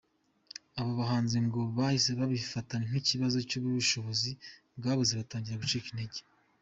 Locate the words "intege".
5.91-6.19